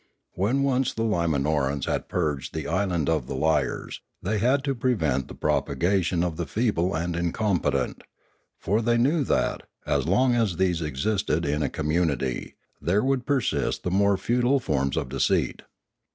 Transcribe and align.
When 0.33 0.63
once 0.63 0.91
the 0.95 1.03
Limanorans 1.03 1.85
had 1.85 2.07
purged 2.09 2.55
the 2.55 2.67
island 2.67 3.07
of 3.07 3.27
the 3.27 3.35
liars, 3.35 4.01
they 4.19 4.39
had 4.39 4.63
to 4.63 4.73
prevent 4.73 5.27
the 5.27 5.35
propagation 5.35 6.23
of 6.23 6.37
the 6.37 6.47
feeble 6.47 6.95
and 6.95 7.15
incompetent; 7.15 8.01
for 8.57 8.81
they 8.81 8.97
knew 8.97 9.23
that, 9.23 9.61
as 9.85 10.07
long 10.07 10.33
as 10.33 10.57
these 10.57 10.81
existed 10.81 11.45
in 11.45 11.61
a 11.61 11.69
community, 11.69 12.55
there 12.81 13.03
would 13.03 13.27
per 13.27 13.41
sist 13.41 13.83
the 13.83 13.91
more 13.91 14.17
futile 14.17 14.59
forms 14.59 14.97
of 14.97 15.07
deceit. 15.07 15.61